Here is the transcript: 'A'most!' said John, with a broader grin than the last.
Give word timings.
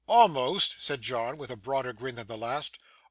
'A'most!' 0.09 0.77
said 0.81 1.03
John, 1.03 1.37
with 1.37 1.51
a 1.51 1.55
broader 1.55 1.93
grin 1.93 2.15
than 2.15 2.25
the 2.25 2.35
last. 2.35 2.79